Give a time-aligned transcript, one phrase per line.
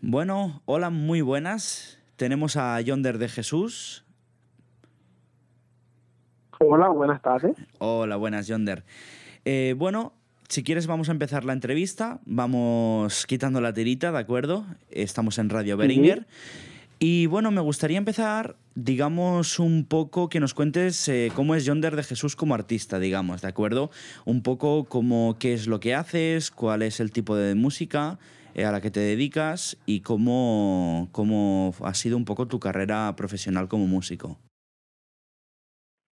[0.00, 1.98] Bueno, hola, muy buenas.
[2.16, 4.04] Tenemos a Yonder de Jesús.
[6.58, 7.56] Hola, buenas tardes.
[7.78, 8.84] Hola, buenas, Yonder.
[9.44, 10.12] Eh, bueno,
[10.48, 12.20] si quieres vamos a empezar la entrevista.
[12.24, 14.64] Vamos quitando la tirita, ¿de acuerdo?
[14.90, 16.26] Estamos en Radio Beringer.
[16.98, 21.94] Y bueno, me gustaría empezar, digamos, un poco que nos cuentes eh, cómo es Yonder
[21.94, 23.90] de Jesús como artista, digamos, ¿de acuerdo?
[24.24, 28.18] Un poco cómo, qué es lo que haces, cuál es el tipo de música
[28.54, 33.12] eh, a la que te dedicas y cómo, cómo ha sido un poco tu carrera
[33.14, 34.38] profesional como músico.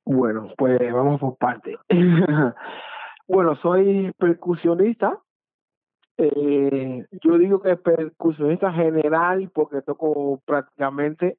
[0.05, 1.79] Bueno, pues vamos por parte.
[3.27, 5.19] bueno, soy percusionista.
[6.17, 11.39] Eh, yo digo que percusionista general porque toco prácticamente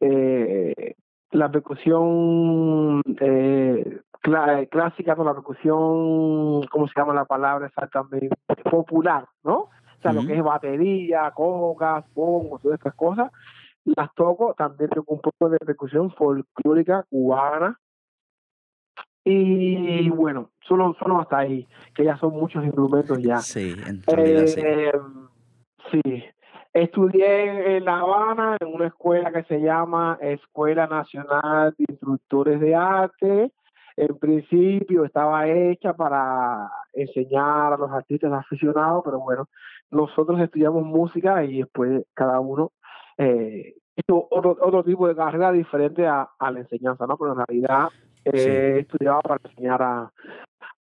[0.00, 0.94] eh,
[1.30, 4.00] la percusión eh,
[4.70, 8.30] clásica con la percusión, ¿cómo se llama la palabra exactamente?
[8.70, 9.58] Popular, ¿no?
[9.58, 13.30] O sea, lo que es batería, cocas, bongos, todas estas cosas
[13.84, 17.78] las toco, también tengo un poco de percusión folclórica cubana.
[19.24, 23.38] Y bueno, solo, solo hasta ahí, que ya son muchos instrumentos ya.
[23.38, 24.60] Sí, en realidad sí.
[24.64, 24.92] Eh,
[25.90, 26.24] sí.
[26.72, 32.74] Estudié en La Habana en una escuela que se llama Escuela Nacional de Instructores de
[32.74, 33.52] Arte.
[33.94, 39.48] En principio estaba hecha para enseñar a los artistas aficionados, pero bueno,
[39.90, 42.72] nosotros estudiamos música y después cada uno
[43.18, 43.74] eh,
[44.08, 47.18] otro, otro tipo de carrera diferente a, a la enseñanza, ¿no?
[47.18, 47.88] Pero en realidad
[48.24, 50.12] eh, estudiaba para enseñar a,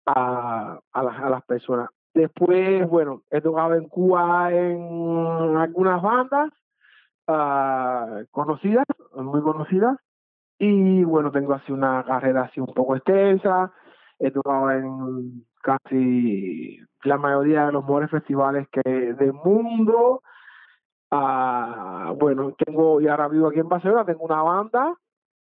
[0.05, 1.89] a, a, las, a las personas.
[2.13, 6.49] Después, bueno, he tocado en Cuba en algunas bandas
[7.27, 9.97] uh, conocidas, muy conocidas,
[10.59, 13.71] y bueno, tengo así una carrera así un poco extensa,
[14.19, 18.81] he tocado en casi la mayoría de los mejores festivales que
[19.13, 20.21] del mundo,
[21.13, 24.95] Ah, bueno, tengo, y ahora vivo aquí en Barcelona, tengo una banda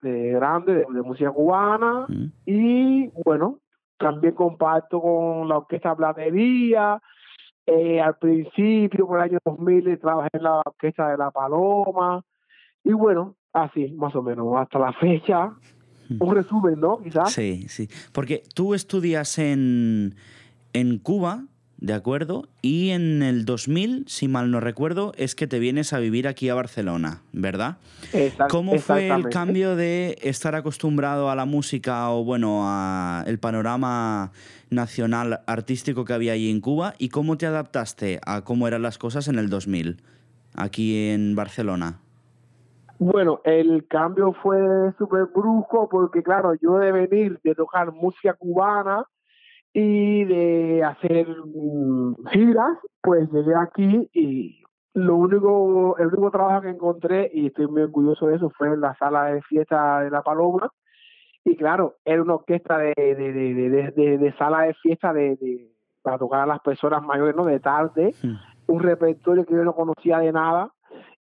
[0.03, 2.07] de grande de, música cubana
[2.45, 3.61] y bueno,
[3.97, 7.01] también comparto con la Orquesta Platería.
[7.65, 12.25] Eh, al principio, por el año 2000, trabajé en la Orquesta de La Paloma
[12.83, 15.53] y bueno, así más o menos, hasta la fecha.
[16.19, 16.99] Un resumen, ¿no?
[16.99, 17.33] Quizás.
[17.33, 17.89] Sí, sí.
[18.13, 20.15] Porque tú estudias en,
[20.73, 21.45] en Cuba,
[21.83, 22.49] ¿de acuerdo?
[22.63, 26.49] Y en el 2000, si mal no recuerdo, es que te vienes a vivir aquí
[26.49, 27.79] a Barcelona, ¿verdad?
[28.49, 34.31] ¿Cómo fue el cambio de estar acostumbrado a la música o, bueno, a el panorama
[34.71, 38.97] nacional artístico que había allí en Cuba y cómo te adaptaste a cómo eran las
[38.97, 40.01] cosas en el 2000
[40.55, 41.99] aquí en Barcelona?
[43.01, 44.57] Bueno, el cambio fue
[44.97, 49.05] súper brusco porque, claro, yo de venir de tocar música cubana,
[49.75, 54.63] y de hacer mm, giras, pues llegué aquí y
[54.95, 58.81] lo único, el único trabajo que encontré, y estoy muy orgulloso de eso, fue en
[58.81, 60.71] la sala de fiesta de La Paloma.
[61.45, 65.71] Y claro, era una orquesta de, de, de, de sala de fiesta de,
[66.03, 67.45] para tocar a las personas mayores, ¿no?
[67.45, 68.15] De tarde,
[68.67, 70.71] un repertorio que yo no conocía de nada.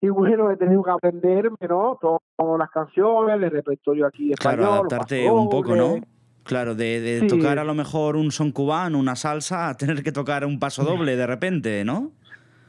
[0.00, 1.98] Y bueno, he tenido que aprenderme, ¿no?
[2.00, 4.58] Todas las canciones, el repertorio aquí de español.
[4.58, 5.94] Claro, adaptarte un poco, ¿no?
[6.44, 10.10] Claro, de, de tocar a lo mejor un son cubano, una salsa, a tener que
[10.10, 12.10] tocar un paso doble de repente, ¿no?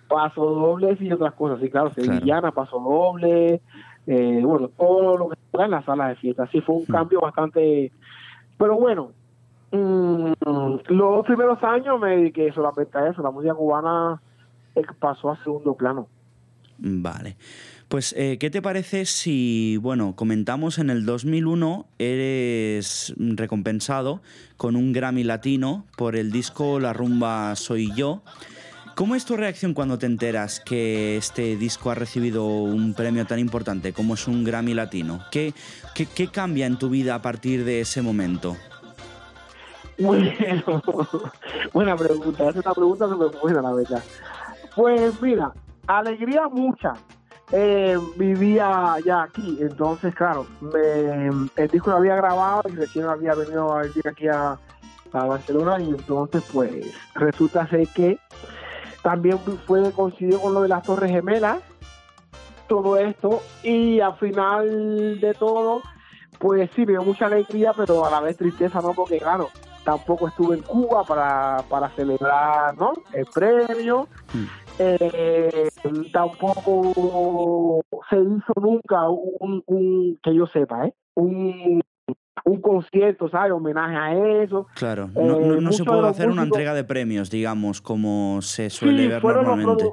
[0.08, 3.62] Paso doble y otras cosas, sí, claro, sevillana, paso doble,
[4.06, 6.48] eh, bueno, todo lo que está en la sala de fiesta.
[6.52, 6.92] Sí, fue un hmm.
[6.92, 7.92] cambio bastante.
[8.58, 9.12] Pero bueno,
[9.72, 10.34] mmm,
[10.88, 14.22] los primeros años me dediqué solamente a eso, la música cubana
[14.76, 16.08] eh, pasó a segundo plano.
[16.78, 17.38] Vale.
[17.88, 24.22] Pues, eh, ¿qué te parece si, bueno, comentamos en el 2001 eres recompensado
[24.58, 28.24] con un Grammy Latino por el disco La rumba soy yo?
[28.96, 33.40] ¿Cómo es tu reacción cuando te enteras que este disco ha recibido un premio tan
[33.40, 35.24] importante como es un Grammy Latino?
[35.32, 35.54] ¿Qué,
[35.96, 38.56] qué, qué cambia en tu vida a partir de ese momento?
[39.98, 40.32] Bueno,
[41.74, 44.04] buena pregunta, es una pregunta súper buena, la verdad.
[44.76, 45.52] Pues mira,
[45.88, 46.94] alegría mucha,
[47.56, 53.36] eh, vivía ya aquí, entonces claro, me, el disco lo había grabado y recién había
[53.36, 54.58] venido a vivir aquí a,
[55.12, 56.72] Barcelona y entonces pues
[57.14, 58.18] resulta ser que
[59.04, 61.60] también fue coincidió con lo de las Torres Gemelas,
[62.68, 65.84] todo esto y al final de todo
[66.40, 68.94] pues sí, me dio mucha alegría pero a la vez tristeza, ¿no?
[68.94, 69.50] Porque claro,
[69.84, 72.94] tampoco estuve en Cuba para, para celebrar ¿no?
[73.14, 74.08] el premio.
[74.34, 75.70] Hmm eh,
[76.12, 80.94] tampoco se hizo nunca un, un que yo sepa, ¿eh?
[81.16, 81.82] un,
[82.46, 83.52] un concierto, ¿sabes?
[83.52, 84.68] Homenaje a eso.
[84.76, 89.08] Claro, no, no, eh, se puede hacer una entrega de premios, digamos, como se suele
[89.08, 89.90] ver normalmente.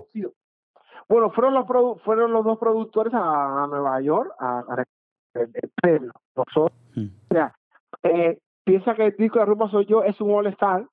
[1.08, 1.66] Bueno, fueron los
[2.02, 4.84] fueron los dos productores a, Nueva York a,
[5.34, 6.12] el, premio.
[6.36, 7.54] Nosotros, o sea,
[8.04, 10.86] eh, piensa que el disco de Rumba Soy Yo es un all-star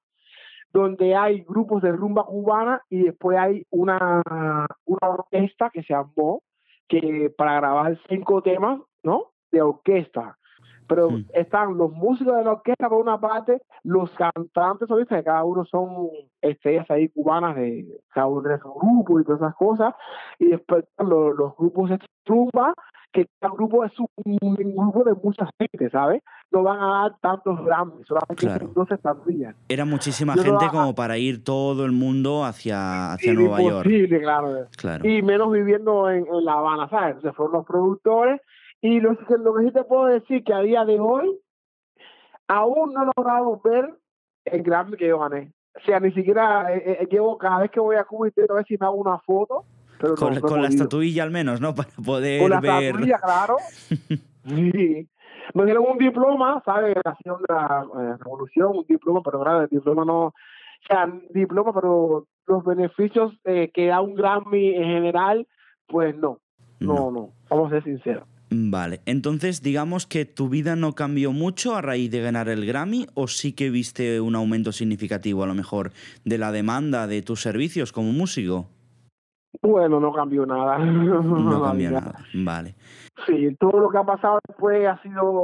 [0.71, 4.21] donde hay grupos de rumba cubana y después hay una,
[4.85, 6.41] una orquesta que se armó
[6.87, 9.31] que para grabar cinco temas, ¿no?
[9.51, 10.37] De orquesta.
[10.87, 15.43] Pero están los músicos de la orquesta por una parte, los cantantes solistas, que cada
[15.43, 16.09] uno son
[16.41, 19.93] estrellas ahí cubanas de cada uno de esos grupos y todas esas cosas,
[20.39, 21.91] y después los, los grupos
[22.27, 22.73] rumba
[23.11, 24.37] que cada grupo es un,
[24.75, 26.21] grupo de mucha gente, ¿sabes?
[26.51, 28.67] No van a dar tantos Grammys, solamente claro.
[28.75, 29.55] 12 estatuillas.
[29.67, 33.89] Era muchísima gente como para ir todo el mundo hacia, hacia Nueva York.
[34.21, 34.67] Claro.
[34.77, 35.07] claro.
[35.07, 37.15] Y menos viviendo en, La Habana, ¿sabes?
[37.15, 38.41] Entonces fueron los productores.
[38.81, 41.39] Y lo, lo que sí te puedo decir que a día de hoy
[42.47, 43.93] aún no he logrado ver
[44.45, 45.51] el Grammy que yo gané.
[45.75, 48.65] O sea, ni siquiera eh, eh, llevo cada vez que voy a Cuba intento ver
[48.65, 49.65] si me hago una foto
[50.17, 51.73] con, la estatuilla al menos, ¿no?
[51.75, 52.83] Para poder con la ver.
[52.83, 53.57] Estatuilla, claro.
[54.47, 55.07] sí.
[55.53, 56.95] Me dieron un diploma, ¿sabes?
[57.03, 60.25] Nación de la eh, revolución, un diploma, pero claro, el diploma no.
[60.27, 60.33] O
[60.87, 65.47] sea, diploma, pero los beneficios eh, que da un Grammy en general,
[65.87, 66.39] pues no.
[66.79, 67.31] No, no.
[67.49, 68.27] Vamos a ser sinceros.
[68.49, 73.05] Vale, entonces digamos que tu vida no cambió mucho a raíz de ganar el Grammy
[73.13, 75.91] o sí que viste un aumento significativo a lo mejor
[76.23, 78.69] de la demanda de tus servicios como músico.
[79.61, 80.77] Bueno, no cambió nada.
[80.79, 82.15] No, cambió nada.
[82.33, 82.75] vale.
[83.25, 85.41] Sí, todo lo que ha pasado después ha sido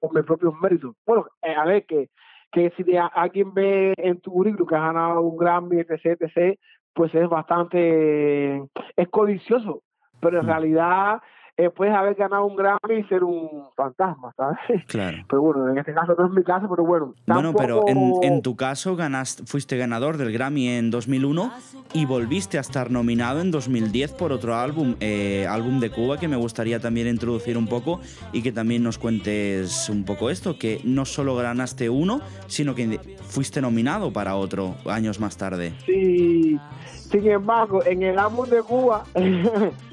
[0.00, 0.94] por mis propios méritos.
[1.06, 2.08] Bueno, eh, a ver, que,
[2.50, 6.58] que si alguien ve en tu currículum que has ganado un Grammy, etc., etc.,
[6.94, 8.56] pues es bastante,
[8.96, 9.82] es codicioso,
[10.20, 10.48] pero en mm.
[10.48, 11.20] realidad
[11.58, 14.58] eh, puedes haber ganado un Grammy y ser un fantasma, ¿sabes?
[14.86, 15.18] Claro.
[15.28, 17.14] Pero bueno, en este caso no es mi caso, pero bueno.
[17.26, 21.52] Bueno, pero en, en, tu caso ganaste, fuiste ganador del Grammy en 2001
[21.94, 26.28] y volviste a estar nominado en 2010 por otro álbum, eh, álbum de Cuba, que
[26.28, 28.00] me gustaría también introducir un poco
[28.32, 32.98] y que también nos cuentes un poco esto, que no solo ganaste uno, sino que
[33.28, 35.72] fuiste nominado para otro años más tarde.
[35.84, 39.04] Sí, sin embargo, en el álbum de Cuba...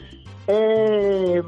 [0.52, 1.44] Eh,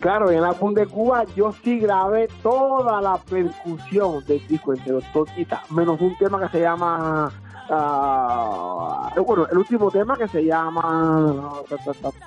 [0.00, 4.98] claro, en el álbum de Cuba yo sí grabé toda la percusión del disco entero,
[5.12, 7.30] todita, menos un tema que se llama
[7.70, 11.62] uh, bueno, el último tema que se llama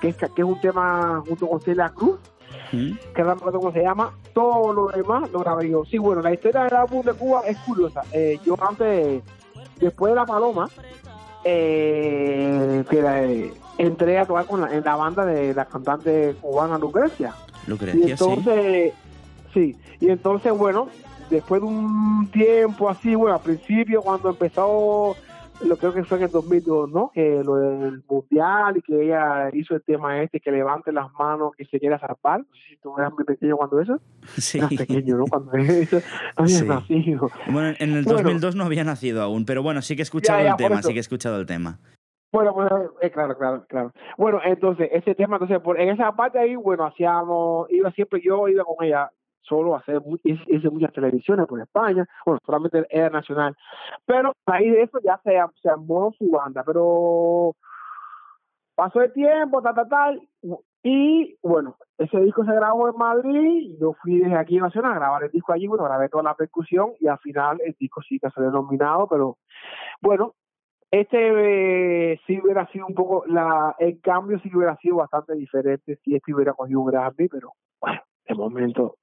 [0.00, 2.18] que es, que es un tema junto con Celia Cruz
[2.70, 5.84] que no recuerdo cómo se llama todo lo demás lo grabé yo.
[5.84, 8.00] Sí bueno la historia del álbum de Cuba es curiosa.
[8.12, 9.22] Eh, yo antes
[9.76, 10.70] después de La Paloma
[11.44, 17.34] eh, que entré a tocar con la, en la banda de la cantante cubana Lucrecia.
[17.66, 18.92] Lucrecia, y entonces,
[19.52, 19.76] sí.
[20.00, 20.88] Y entonces, bueno,
[21.30, 25.16] después de un tiempo así, bueno, al principio cuando empezó,
[25.64, 27.10] lo creo que fue en el 2002, ¿no?
[27.14, 31.52] Que lo del mundial y que ella hizo el tema este, que levante las manos,
[31.56, 32.40] que se quiera zarpar.
[32.40, 34.00] No sé si tú eras muy pequeño cuando eso.
[34.36, 34.58] Sí.
[34.58, 35.24] Eras pequeño, ¿no?
[35.26, 36.00] Cuando eso
[36.36, 37.30] había nacido.
[37.48, 40.56] Bueno, en el 2002 no había nacido aún, pero bueno, sí que he escuchado el
[40.56, 41.78] tema, sí que he escuchado el tema.
[42.34, 42.68] Bueno, pues,
[43.00, 43.92] eh, claro, claro, claro.
[44.18, 48.48] Bueno, entonces, ese tema, entonces, por, en esa parte ahí, bueno, hacíamos, iba siempre, yo
[48.48, 49.08] iba con ella
[49.42, 53.56] solo a hacer, hice muchas televisiones por España, bueno, solamente era nacional,
[54.04, 57.54] pero ahí de eso ya se, se armó su banda, pero
[58.74, 60.28] pasó el tiempo, tal, tal, tal,
[60.82, 64.96] y bueno, ese disco se grabó en Madrid, yo fui desde aquí en Nacional a
[64.96, 68.18] grabar el disco allí, bueno, grabé toda la percusión y al final el disco sí
[68.18, 69.36] que se ha denominado, pero
[70.02, 70.34] bueno,
[70.90, 75.98] este eh, sí hubiera sido un poco, la, el cambio sí hubiera sido bastante diferente
[76.04, 78.96] si este hubiera cogido un Grammy, pero bueno, de momento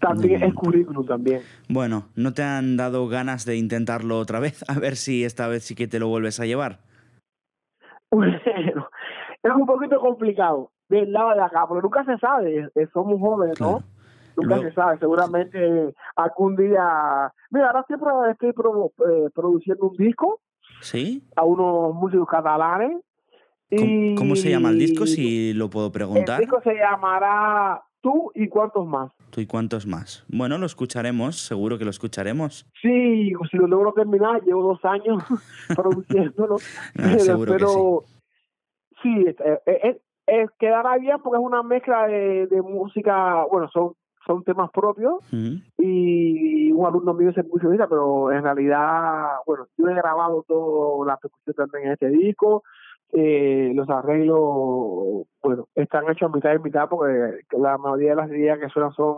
[0.00, 1.42] también es currículum también.
[1.68, 4.64] Bueno, ¿no te han dado ganas de intentarlo otra vez?
[4.68, 6.78] A ver si esta vez sí que te lo vuelves a llevar.
[8.10, 8.38] Bueno,
[9.42, 13.60] es un poquito complicado del lado de acá, pero nunca se sabe, eh, somos jóvenes,
[13.60, 13.82] ¿no?
[14.36, 17.32] Nunca se sabe, seguramente algún día...
[17.50, 20.40] Mira, ahora siempre estoy eh, produciendo un disco
[20.80, 21.22] ¿Sí?
[21.36, 22.98] a unos músicos catalanes.
[23.70, 26.40] Y ¿Cómo, se llama el disco, si lo puedo preguntar?
[26.40, 29.10] El disco se llamará Tú y cuántos más.
[29.30, 30.24] Tú y cuántos más.
[30.28, 32.66] Bueno, lo escucharemos, seguro que lo escucharemos.
[32.80, 35.22] Sí, si lo logro terminar, llevo dos años
[35.76, 36.58] produciéndolo.
[37.18, 38.04] Seguro pero
[39.02, 39.26] sí,
[40.26, 43.94] es, quedará bien porque es una mezcla de, de música, bueno, son
[44.28, 45.24] son temas propios
[45.78, 51.16] y un alumno mío es percusionista, pero en realidad, bueno, yo he grabado toda la
[51.16, 52.62] percusión también en este disco,
[53.12, 58.30] eh, los arreglos, bueno, están hechos a mitad y mitad porque la mayoría de las
[58.30, 59.16] ideas que suenan son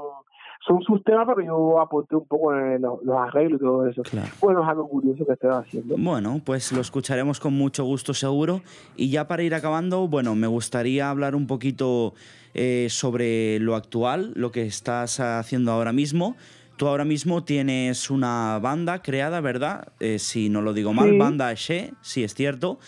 [0.67, 4.03] son sus temas, pero yo aporté un poco en los, arreglos y todo eso.
[4.41, 5.97] Bueno, es algo curioso que estoy haciendo.
[5.97, 8.61] Bueno, pues lo escucharemos con mucho gusto seguro.
[8.97, 12.15] Y ya para ir acabando, bueno, me gustaría hablar un poquito
[12.53, 16.37] eh, sobre lo actual, lo que estás haciendo ahora mismo.
[16.77, 19.93] Tú ahora mismo tienes una banda creada, ¿verdad?
[20.01, 22.79] Eh, si no lo digo mal, banda She, sí es cierto.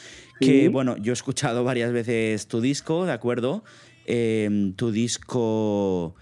[0.41, 3.63] Que bueno, yo he escuchado varias veces tu disco, ¿de acuerdo?
[4.07, 6.15] Em, tu disco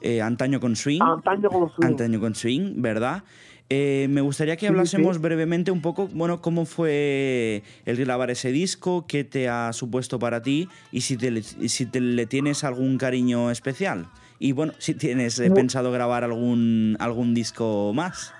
[0.00, 1.00] eh, Antaño con Swing.
[1.02, 1.86] Antaño con Swing.
[1.86, 3.22] Antaño con Swing, ¿verdad?
[3.68, 9.06] Eh, me gustaría que hablásemos brevemente un poco, bueno, cómo fue el grabar ese disco,
[9.08, 13.50] qué te ha supuesto para ti y si, te, si te, le tienes algún cariño
[13.50, 14.06] especial.
[14.38, 18.32] Y bueno, si tienes eh, pensado grabar algún, algún disco más.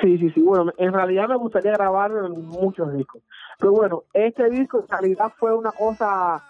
[0.00, 0.40] Sí, sí, sí.
[0.40, 3.22] Bueno, en realidad me gustaría grabar muchos discos.
[3.58, 6.44] Pero bueno, este disco en realidad fue una cosa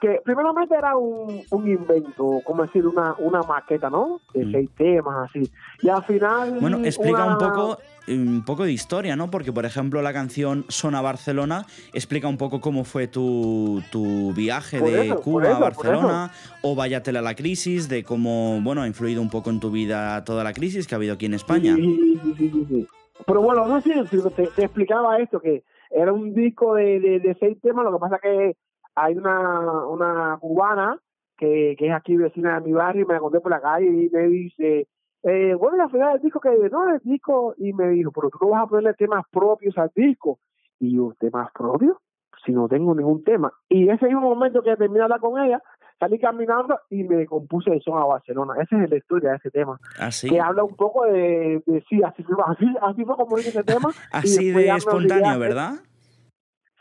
[0.00, 4.20] que primeramente era un, un invento, como decir, una, una maqueta, ¿no?
[4.32, 4.52] De mm.
[4.52, 5.50] seis temas, así.
[5.82, 6.58] Y al final...
[6.60, 7.78] Bueno, explica un poco
[8.08, 9.30] un poco de historia, ¿no?
[9.30, 14.80] Porque, por ejemplo, la canción Sona Barcelona explica un poco cómo fue tu, tu viaje
[14.80, 16.30] de Cuba a Barcelona,
[16.62, 20.24] o Váyatela a la crisis, de cómo, bueno, ha influido un poco en tu vida
[20.24, 21.74] toda la crisis que ha habido aquí en España.
[21.74, 22.88] Sí, sí, sí.
[23.26, 27.36] Pero bueno, no sé, te, te, explicaba esto, que era un disco de, de, de
[27.38, 28.56] seis temas, lo que pasa que
[28.98, 30.98] hay una, una cubana
[31.36, 33.86] que, que es aquí vecina de mi barrio y me la conté por la calle
[33.86, 34.88] y me dice,
[35.22, 38.38] eh, bueno, al final del disco que no el disco y me dijo, pero tú
[38.42, 40.38] no vas a ponerle temas propios al disco.
[40.80, 41.96] Y yo, ¿temas propios?
[42.44, 43.52] Si no tengo ningún tema.
[43.68, 45.60] Y ese mismo momento que terminé de hablar con ella,
[45.98, 48.54] salí caminando y me compuse el son a Barcelona.
[48.62, 49.78] Esa es la historia de ese tema.
[49.98, 50.28] ¿Así?
[50.28, 53.64] ¿Ah, que habla un poco de, de sí, así, así, así fue como dice ese
[53.64, 53.90] tema.
[54.12, 55.74] así de espontáneo, ¿verdad?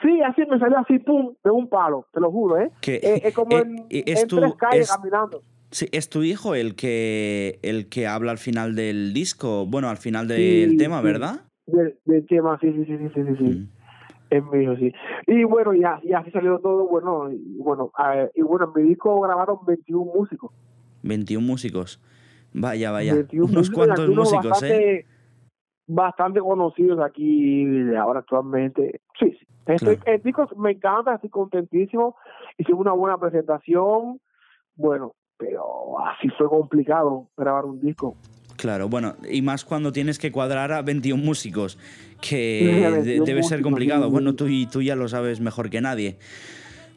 [0.02, 2.72] Sí, así me salió así, pum, de un palo, te lo juro, ¿eh?
[2.82, 5.42] Que, eh, es como eh, en, es tres calles caminando.
[5.72, 9.98] Sí, es tu hijo el que el que habla al final del disco, bueno, al
[9.98, 11.42] final del tema, ¿verdad?
[11.66, 13.44] Del, tema, sí, sí, sí, sí, sí, sí.
[13.44, 13.70] Mm.
[14.30, 14.94] Es mi hijo, sí.
[15.26, 17.92] Y bueno, ya, y así salió todo, bueno, y bueno,
[18.36, 20.52] y bueno, en mi disco grabaron 21 músicos.
[21.04, 22.00] 21 músicos.
[22.54, 23.16] Vaya, vaya.
[23.34, 25.06] Unos cuantos músicos, ¿eh?
[25.88, 27.66] Bastante conocidos aquí
[27.96, 29.02] ahora actualmente.
[29.20, 29.48] Sí, sí.
[29.66, 32.16] Estoy, El disco me encanta, estoy contentísimo.
[32.58, 34.20] Hice una buena presentación.
[34.76, 38.16] Bueno, pero así fue complicado grabar un disco.
[38.58, 41.78] Claro, bueno, y más cuando tienes que cuadrar a 21 músicos,
[42.22, 44.10] que debe ser complicado.
[44.10, 46.18] Bueno, tú, tú ya lo sabes mejor que nadie.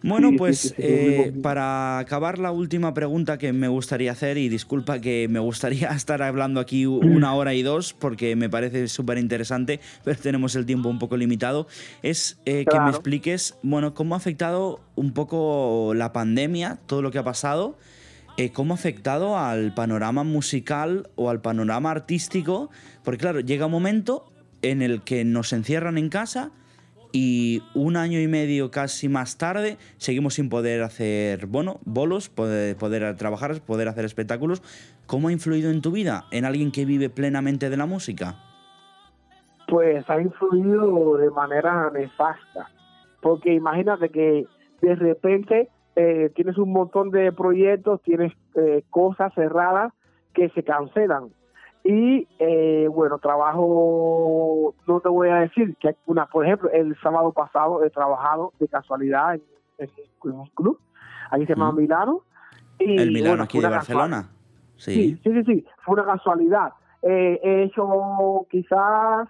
[0.02, 5.28] Bueno, pues eh, para acabar la última pregunta que me gustaría hacer, y disculpa que
[5.28, 10.18] me gustaría estar hablando aquí una hora y dos porque me parece súper interesante, pero
[10.18, 11.66] tenemos el tiempo un poco limitado,
[12.02, 17.10] es eh, que me expliques, bueno, cómo ha afectado un poco la pandemia, todo lo
[17.10, 17.76] que ha pasado,
[18.38, 22.70] eh, cómo ha afectado al panorama musical o al panorama artístico,
[23.04, 26.52] porque claro, llega un momento en el que nos encierran en casa,
[27.12, 32.76] y un año y medio casi más tarde seguimos sin poder hacer, bueno, bolos, poder,
[32.76, 34.62] poder trabajar, poder hacer espectáculos.
[35.06, 38.36] ¿Cómo ha influido en tu vida, en alguien que vive plenamente de la música?
[39.66, 42.70] Pues ha influido de manera nefasta,
[43.20, 44.46] porque imagínate que
[44.82, 49.92] de repente eh, tienes un montón de proyectos, tienes eh, cosas cerradas
[50.34, 51.30] que se cancelan
[51.82, 57.32] y eh, bueno, trabajo, no te voy a decir que una, por ejemplo, el sábado
[57.32, 59.34] pasado he trabajado de casualidad
[59.78, 59.90] en,
[60.22, 60.78] un club,
[61.30, 62.22] ahí se llama Milano.
[62.78, 64.28] Y, el Milano aquí de Barcelona.
[64.76, 65.18] Sí.
[65.22, 65.32] sí.
[65.32, 66.72] sí, sí, fue una casualidad.
[67.02, 69.28] Eh, he hecho quizás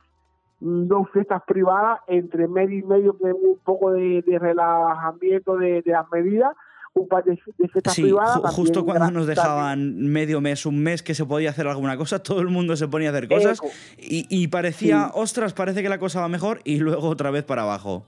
[0.59, 6.11] dos fiestas privadas entre medio y medio, que un poco de, relajamiento de, de las
[6.11, 6.54] medidas
[6.95, 8.13] un par de, fiestas sí,
[8.55, 12.41] justo cuando nos dejaban medio mes, un mes que se podía hacer alguna cosa, todo
[12.41, 13.61] el mundo se ponía a hacer cosas
[13.99, 18.05] y, parecía, ostras, parece que la cosa va mejor y luego otra vez para abajo.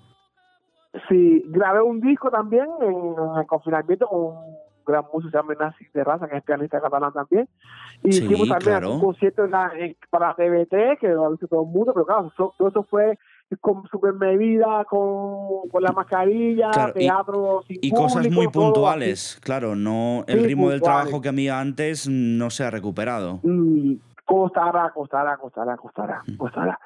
[1.09, 5.87] Sí, grabé un disco también en, el confinamiento con un gran músico se llama Nancy
[5.95, 7.49] de Raza, que es pianista catalán también.
[8.03, 9.49] Y hicimos también un concierto
[10.11, 13.19] para TVT, que lo ha visto todo el mundo, pero claro, todo eso fue
[13.61, 20.44] con super medida, con, con la mascarilla, teatro y, cosas muy puntuales, claro, no el
[20.44, 23.40] ritmo del trabajo que había antes no se ha recuperado.
[23.42, 23.94] Mm,
[24.25, 26.37] costará, costará, costará, costará, mm.
[26.37, 26.78] costará.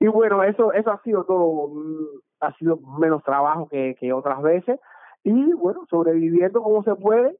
[0.00, 4.40] Y bueno, eso, eso ha sido todo, mm, ha sido menos trabajo que, que otras
[4.42, 4.80] veces.
[5.22, 7.36] Y bueno, sobreviviendo como se puede,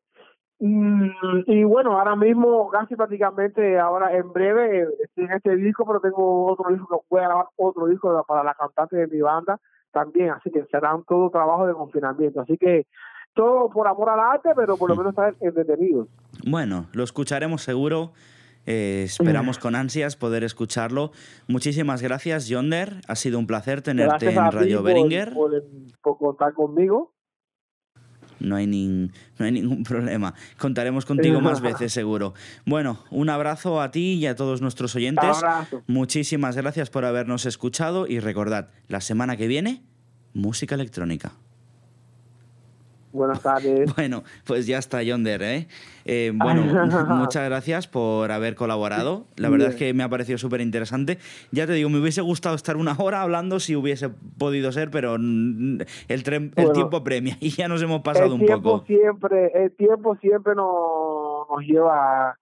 [0.61, 6.47] y bueno, ahora mismo casi prácticamente, ahora en breve, estoy en este disco, pero tengo
[6.47, 9.59] otro disco que voy a grabar otro disco para la cantante de mi banda
[9.93, 12.41] también, así que serán todo trabajo de confinamiento.
[12.41, 12.87] Así que
[13.35, 16.09] todo por amor al arte, pero por lo menos estar entretenidos.
[16.47, 18.13] Bueno, lo escucharemos seguro
[18.67, 21.11] Eh, esperamos con ansias poder escucharlo.
[21.49, 23.03] Muchísimas gracias, Yonder.
[23.09, 25.35] Ha sido un placer tenerte en Radio Beringer.
[25.35, 25.63] Por,
[26.03, 27.13] por, contar conmigo.
[28.45, 29.11] No hay, no
[29.45, 30.35] hay ningún problema.
[30.59, 32.35] Contaremos contigo más veces, seguro.
[32.65, 35.43] Bueno, un abrazo a ti y a todos nuestros oyentes.
[35.43, 35.83] Abrazo.
[35.87, 39.83] Muchísimas gracias por habernos escuchado y recordad, la semana que viene,
[40.33, 41.33] música electrónica.
[43.15, 43.95] Buenas tardes.
[43.97, 45.41] Bueno, pues ya está, Yonder.
[45.43, 45.69] ¿eh?
[46.05, 46.63] eh bueno,
[47.15, 49.27] muchas gracias por haber colaborado.
[49.37, 51.19] La verdad es que me ha parecido súper interesante.
[51.53, 55.15] Ya te digo, me hubiese gustado estar una hora hablando si hubiese podido ser, pero
[55.15, 56.23] el, el
[56.73, 58.85] tiempo premia y ya nos hemos pasado un poco.
[58.87, 62.37] Siempre, el tiempo siempre nos, nos lleva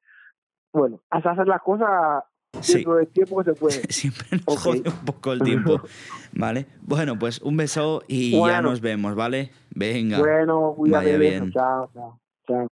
[0.73, 2.25] bueno, a hacer las cosas
[2.61, 2.85] Sí.
[3.01, 3.83] El tiempo se puede.
[3.89, 5.81] Siempre nos jode un poco el tiempo.
[6.33, 6.67] ¿Vale?
[6.83, 9.51] Bueno, pues un beso y ya nos vemos, ¿vale?
[9.71, 10.19] Venga.
[10.19, 11.53] Bueno, cuídate Vaya bien.
[11.53, 11.91] Chao,
[12.47, 12.69] chao.